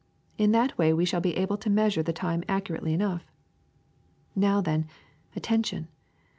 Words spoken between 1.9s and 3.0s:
the time accurately